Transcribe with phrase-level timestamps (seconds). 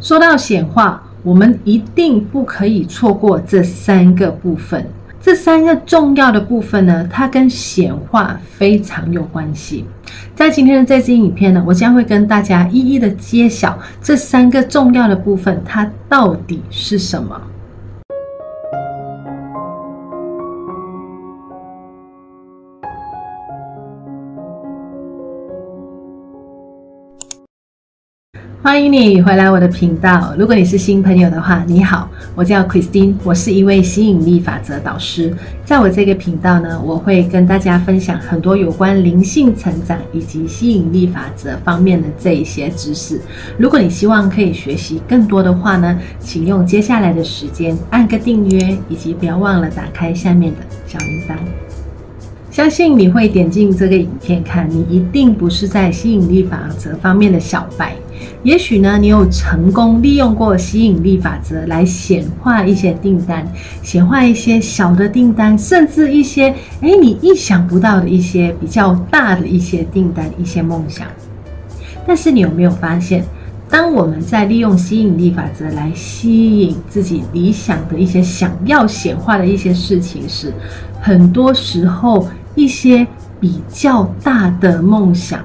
[0.00, 4.84] 说到显化，我们一定不可以错过这三个部分。
[5.20, 9.84] 这三个重要的部分呢，它跟显化非常有关系。
[10.34, 17.38] 在今天的这支影片呢，我将会跟大家一一的揭晓这三个重要的部分，它到底是什么。
[28.62, 30.34] 欢迎你回来我的频道。
[30.38, 35.34] 如果你是新朋友的话，你好，我叫 Christine，我是一位吸引力法则导师。
[35.64, 43.18] 在我这个频道呢，我会跟大家分享很多有关灵性成长以及吸引力法则方面的这一些知识。
[43.56, 51.34] 如果你希望可以学习更多的话呢，请用接下来的时间按个订阅，以及不要忘了打开下面的小铃铛。
[52.50, 57.96] 相信你会点进这个影片看，你一定不是在吸引力法则方面的小白。
[58.42, 63.46] 也许呢，你有成功利用过吸引力法则来显化一些订单，
[63.82, 71.06] 显化一些小的订单，甚至一些诶你意想不到的一些比较大的一些订单、一些梦想。
[72.06, 73.22] 但是你有没有发现，
[73.68, 80.52] 当我们在利用吸引力法则来吸引自己理想的一些想要显化的一些事情时，
[81.00, 83.06] 很多时候一些
[83.38, 85.44] 比较大的梦想。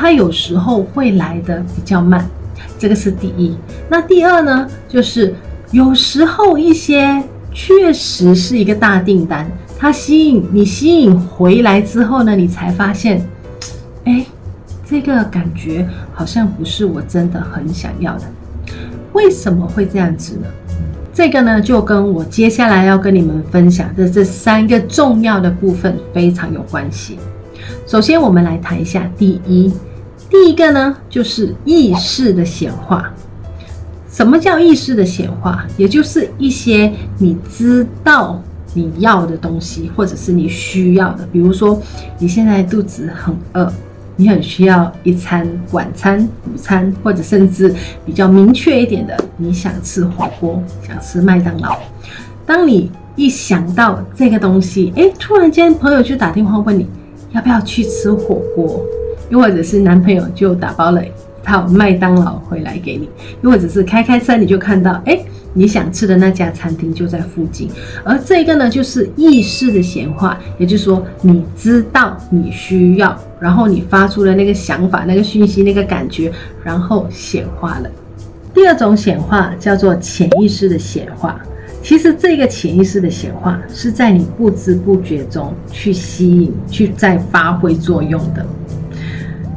[0.00, 2.24] 它有时候会来得比较慢，
[2.78, 3.56] 这个是第一。
[3.88, 5.34] 那第二呢，就是
[5.72, 7.20] 有时候一些
[7.52, 9.44] 确实是一个大订单，
[9.76, 13.20] 它吸引你吸引回来之后呢，你才发现，
[14.04, 14.24] 哎，
[14.88, 18.22] 这个感觉好像不是我真的很想要的。
[19.14, 20.46] 为什么会这样子呢？
[21.12, 27.18] 这个呢，就跟我接下来要跟你们分享的这三个重要的部分非常有关系。
[27.86, 29.72] 首先，我们来谈一下第一。
[30.30, 33.10] 第一个呢，就是意识的显化。
[34.10, 35.64] 什么叫意识的显化？
[35.76, 38.42] 也就是一些你知道
[38.74, 41.26] 你要的东西，或者是你需要的。
[41.32, 41.80] 比如说，
[42.18, 43.72] 你现在肚子很饿，
[44.16, 47.74] 你很需要一餐晚餐、午餐，或者甚至
[48.04, 51.78] 比较明确一点的，你想吃火锅，想吃麦当劳。
[52.44, 56.86] 当你一想到这个东西，诶，突然间朋友就打电话问你，
[57.38, 58.84] 要不要去吃火锅？
[59.30, 61.08] 又或者是男朋友就打包了一
[61.44, 63.08] 套麦当劳回来给你，
[63.42, 65.16] 又或者是开开车你就看到，哎、
[65.52, 67.70] 你想吃的那家餐厅就在附近。
[68.02, 76.32] 而这个呢，就是意识的显化，也就是说，你知道你需要，然后你发出了那个想法、那个讯息、那个感觉，
[76.64, 77.90] 然后显化了。
[78.52, 81.40] 第二种显化叫做潜意识的显化。
[81.88, 88.44] 其实这个潜意识的显化是在你不知不觉中去吸引、去再发挥作用的。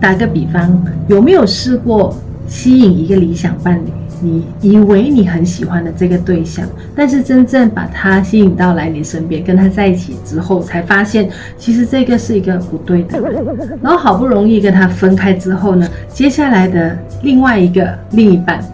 [0.00, 3.90] 打个比方，有没有试过吸引一个理想伴侣？
[4.22, 6.64] 你以为你很喜欢的这个对象，
[6.94, 13.44] 但是真正把他吸引到来你身边，跟他在一起之后，才发现其实这个是一个不对的人。
[13.82, 18.64] 然后好不容易跟他分开之后呢，接下来的另外一个另一半，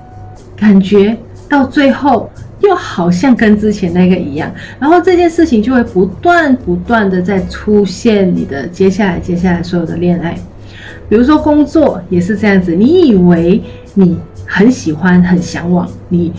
[0.55, 1.17] 感觉
[1.49, 2.29] 到最后
[2.61, 10.37] 又好像跟之前那个一样，然后这件事情就会不断不断的在出现你的接下来接下来所有的恋爱。
[11.09, 13.63] 比如说工作也是这样子，你以为
[13.95, 16.33] 你很喜欢、很向往，你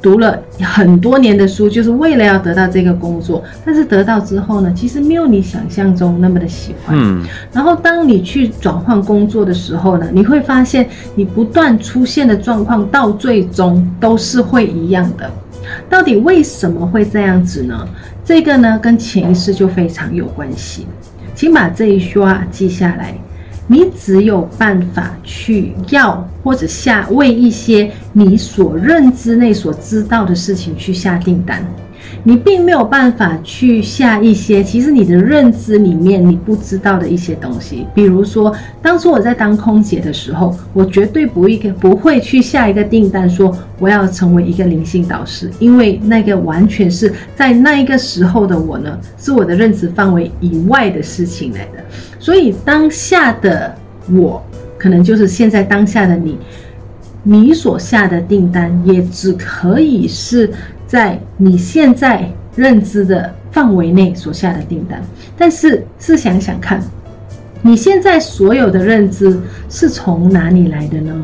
[0.00, 6.96] 读了很多年的书，就是为了要得到这个工作，但是得到之后呢，其实没有你想象中那么的喜欢。
[6.96, 7.24] 嗯。
[7.52, 15.28] 然后当你去转换工作的时候呢，你会发现你不断出现的状况，到最终都是会一样的。
[15.88, 17.88] 到底为什么会这样子呢？
[18.24, 20.86] 这个呢，跟潜意识就非常有关系。
[21.34, 23.14] 请把这一句话记下来。
[23.68, 31.64] 你只有办法去要或者下为一些你所认知内所知道的事情去下订单，
[32.24, 37.86] 你并没有办法去下一些其实你的认知里面你不知道的一些东西。
[37.94, 51.84] 比如说，当初我在当空姐的时候，我绝对不一个不会去下一个订单说我要成为一个灵性导师，因为那个完全是在那一个时候的我呢，是我的认知范围以外的事情来的。
[52.20, 53.74] 所以当下的
[54.12, 54.40] 我，
[54.78, 56.38] 可能就是现在当下的你，
[57.24, 60.48] 你所下的订单也只可以是
[60.92, 65.02] 在你现在认知的范围内所下的订单。
[65.38, 66.82] 但是试想想看，
[67.62, 69.40] 你现在所有的认知
[69.70, 71.14] 是从哪里来的呢？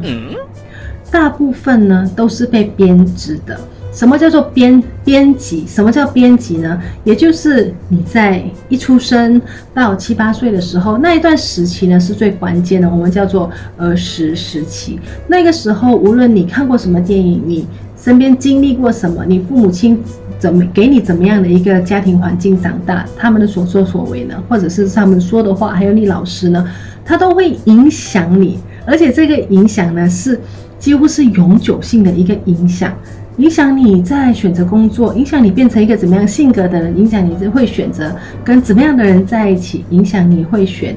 [1.11, 3.61] 大部分呢都是被编织的。
[3.93, 5.67] 什么叫做编编辑？
[5.67, 6.81] 什么叫编辑呢？
[7.05, 9.39] 也就是你在一出生
[9.75, 14.99] 到七八岁的时候，那一段时期呢是最关键的，我们叫做儿时时期。
[15.27, 17.67] 那个时候，无论你看过什么电影，你
[18.03, 20.01] 身边经历过什么，你父母亲
[20.39, 26.67] 怎么给你怎么样的一个家庭环境长大，他们的所作所为呢，或者是他们说的话，还有你老师呢，
[27.05, 30.41] 他都会影响你，而且这个影响呢是
[30.79, 32.93] 几乎是永久性的一个影响。
[33.39, 40.97] 影响你在选择工作，影响你变成一个怎么样性格的人，影响你会选择跟怎么样的人在一起，影响你会选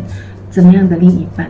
[0.49, 1.47] 怎么样的另一半。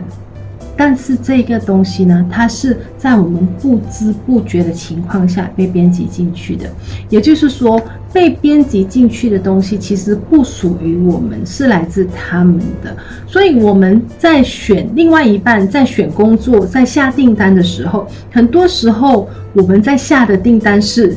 [0.84, 6.68] 但是这个东西呢，它是在我们不知不觉的情况下被编辑进去的。
[7.08, 7.80] 也就是说，
[8.12, 12.96] 被编辑进去的东西其实不属于我们，是来自他们的。
[13.28, 21.16] 所以我们在选另外一半，在选工作，在下订单的时候，很多时候我们在下的订单是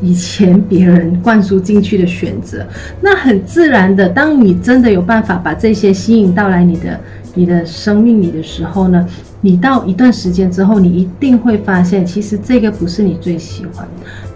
[0.00, 2.66] 以前别人灌输进去的选择。
[3.02, 6.98] 那很自然的，当你真的有办法把这些吸引到来你的。
[7.36, 9.06] 你的生命里的时候呢，
[9.40, 13.86] 你到一段时间之后，你一定会发现，其实这个不是你最喜欢，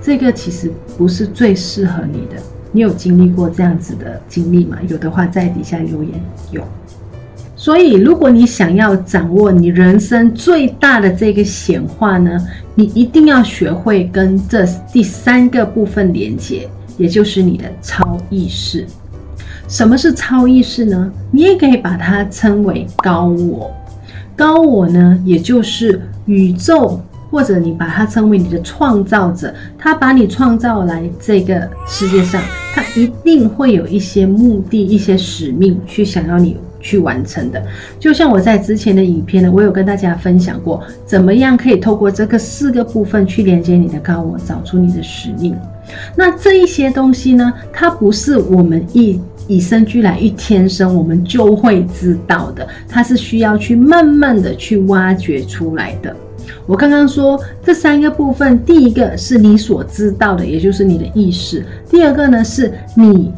[0.00, 2.40] 这个其实不是最适合你的。
[2.70, 4.76] 你有经历过这样子的经历吗？
[4.86, 6.12] 有的话，在底下留言。
[6.52, 6.62] 有。
[7.56, 12.38] 所以，如果你想要掌握你人生最大的这个显化呢，
[12.74, 18.86] 你一定要学会跟这第三个部分连接，也就是你的超意识。
[19.70, 21.10] 什么是超意识呢？
[21.30, 23.70] 你也可以把它称为高我。
[24.34, 27.00] 高我呢，也就是宇宙，
[27.30, 29.54] 或者你把它称为你的创造者。
[29.78, 32.42] 他把你创造来这个世界上，
[32.74, 37.64] 他一定会有一些目的、一些使命去想要你去完成的。
[38.00, 45.56] 就像我在之前的影片呢，我有跟大家分享过，怎么样可以透过这个四个部分去连接你的高我，找出你的使命。
[46.16, 49.20] 那这一些东西呢，它不是我们一。
[49.50, 56.14] 与生俱来，一天生我们就会知道的，它是需要去慢慢的去挖掘出来的。
[56.66, 63.32] 我刚刚说这三个部分，第一个是你所知道的，也就是你的意识；第二个呢是你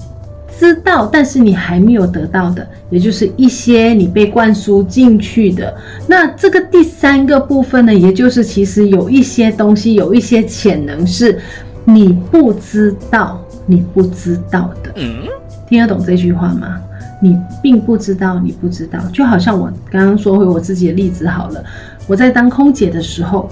[0.59, 5.75] 知道，但是你还没有得到的，也就是一些你被灌输进去的。
[6.07, 11.39] 那这个第三个部分呢，也就是其实有一些东西，有一些潜能是
[11.87, 14.93] 你不知道，你不知道的。
[14.97, 15.27] 嗯。
[15.73, 16.79] 听得懂这句话吗？
[17.19, 21.65] 你并不知道，你不知道，就好像我刚刚说回我自己的例子好了。
[22.07, 23.49] 我在当空姐的时候，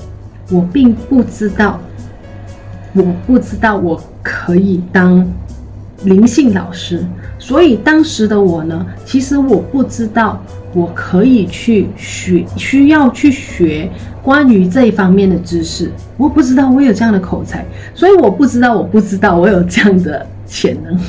[0.51, 1.81] 我并不知道，
[2.93, 5.27] 我不知道我可以当
[6.05, 7.03] 灵性老师，
[7.39, 10.39] 所以当时的我呢，其实我不知道
[10.75, 13.91] 我可以去学，需要去学
[14.23, 15.91] 关于这一方面的知识。
[16.19, 17.65] 我不知道我有这样的口才，
[17.95, 21.01] 所以我不知道，我不知道我有这样的潜能。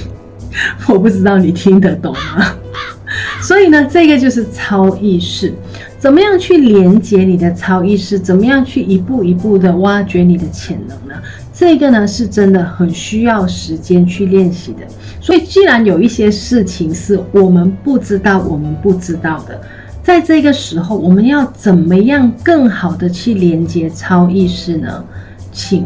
[0.88, 2.56] 我不知道你听得懂吗？
[3.42, 5.54] 所以呢，这个就是超意识。
[5.98, 8.18] 怎么样去连接你的超意识？
[8.18, 11.14] 怎么样去一步一步的挖掘你的潜能呢？
[11.54, 14.80] 这个呢，是真的很需要时间去练习的。
[15.20, 19.62] 所以，既然有一些事情是我们不知道、我们不知道的，
[20.02, 25.04] 在这个时候，我们要怎么样更好的去连接超意识呢？
[25.52, 25.86] 请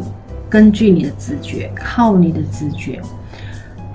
[0.49, 3.01] 根据你的直觉，靠你的直觉。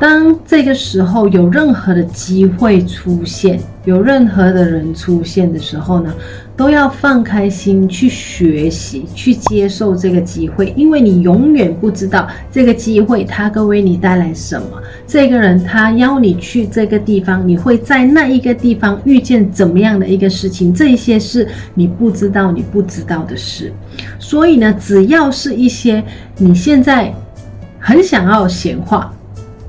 [0.00, 6.11] 当这个时候有任何的机会出现，有任何的人出现的时候呢，
[6.56, 14.69] 都要放开心去学习，去接受这个机会，因为你永远不知道这个机会它会为你带来什么。
[15.06, 20.72] 这个人他邀你去这个地方，你会在那一个地方遇见怎么样的一个事情？
[20.72, 23.70] 这些是你不知道、你不知道的事。
[24.19, 26.03] 所以呢，只要是一些
[26.39, 27.13] 你现在
[27.79, 29.13] 很想要显化。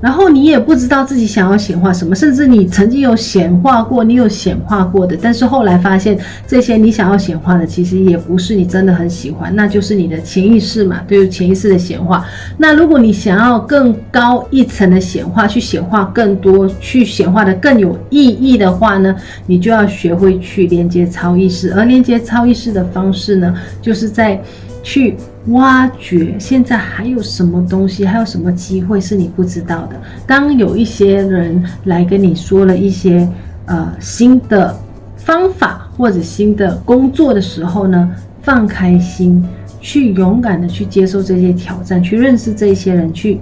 [0.02, 12.26] 然后你也不知道自己想要显化什么，甚至你曾经有显化过，你有显化过的，但是后来发现这些你想要显化的，其实也不是你真的很喜欢，那就是你的潜意识嘛，对于潜意识的显化。
[12.58, 19.14] 那如果你想要更高一层的显化，去显化更多，去显化的更有意义的话呢，
[19.46, 24.42] 你就要学会去连接超意识，而连接超意识的方式呢，就是在
[24.82, 25.16] 去。
[25.46, 30.00] 挖掘现在还有什么东西，还有什么机会是你不知道的？
[30.24, 33.28] 当有一些人来跟你说了一些
[33.66, 34.72] 呃新的
[35.16, 38.08] 方法或者新的工作的时候呢，
[38.40, 39.44] 放开心，
[39.80, 43.40] 去勇敢的去接受这些挑战，去认识这些人，去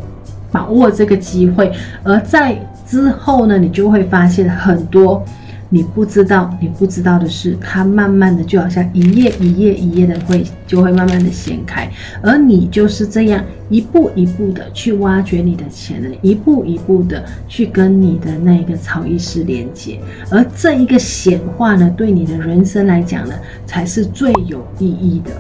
[0.51, 1.71] 把握这个机会。
[2.03, 5.23] 而在之后呢，你就会发现很多
[5.73, 11.89] 你不知道，你不知道的是，它慢慢的就好像一页一页一页的会就会慢慢的掀开，
[12.21, 23.35] 而你就是这样一步一步的去挖掘你的潜能，一步一步的去跟你的那个超意识连接，而这一个显化呢，对你的人生来讲呢，
[23.65, 25.31] 才是最有意义的。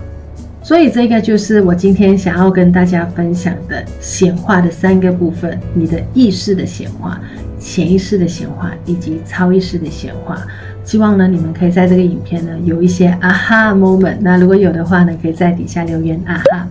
[0.62, 7.20] 所以这个就是我今天想要跟大家分享的显化的三个部分：你的意识的显化。
[7.62, 10.42] 潜意识的显化以及超意识的显化，
[10.84, 14.16] 希望呢你们可以在这个影片呢有一些啊哈 moment。
[14.20, 16.66] 那如果有的话呢，可以在底下留言啊哈。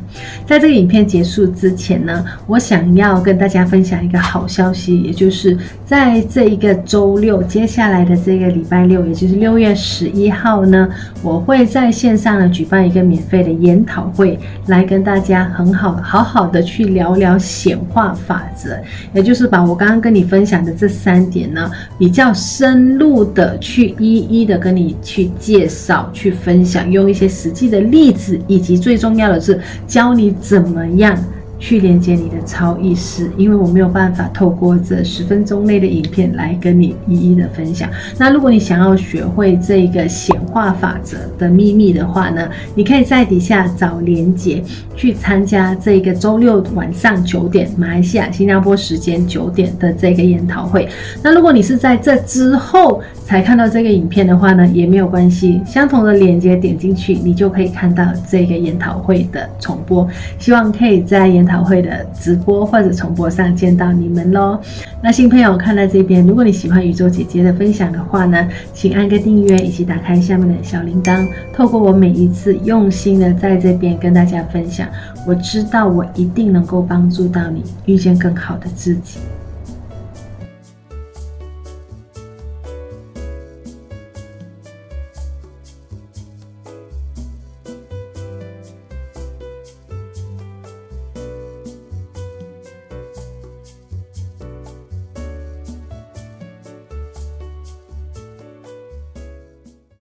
[0.46, 10.90] 在这个影片结束之前呢，我想要跟大家分享一个好消息，也就是在这一个周六，接下来的这个礼拜六，也就是六月十一号呢，
[11.22, 18.76] 我会在线上呢举办一个免费的研讨会，来跟大家很好好好的去聊聊显化法则，
[19.14, 31.18] 也就是把我刚刚跟你分享的这三点呢，比较深入的去一一的跟你去介绍、去分享，用一些实际的例子，以及最重要的是教你怎么样。
[31.60, 37.90] 去连接你的超意识，因为我没有办法透过这十分钟内的影片来跟你一一的分享。
[38.18, 44.64] 那如果你想要学会这个显化法则的秘密的话呢，你可以在底下找连接
[44.96, 50.88] 去参加这个周六晚上九点，马来西亚、新加坡时间九点的这个研讨会。
[51.22, 60.08] 那如果你是在这之后才看到这个影片的话呢，也没有关系，相同的连接点进去，你就可以看到这个研讨会的重播。
[60.38, 64.60] 希望可以在研讨会的直播或者重播上见到你们喽。
[65.02, 71.28] 那新朋友看到这边，如果你喜欢宇宙姐姐的分享的话呢，请按个订阅，以及打开下面的小铃铛。
[71.54, 74.88] 透过我每一次用心的在这边跟大家分享，
[75.26, 79.18] 我知道我一定能够帮助到你遇见更好的自己。